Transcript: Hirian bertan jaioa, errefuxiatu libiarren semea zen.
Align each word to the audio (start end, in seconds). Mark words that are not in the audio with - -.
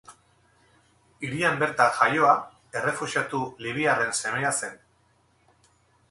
Hirian 1.25 1.59
bertan 1.63 1.91
jaioa, 1.97 2.31
errefuxiatu 2.79 3.41
libiarren 3.67 4.17
semea 4.21 4.53
zen. 4.63 4.73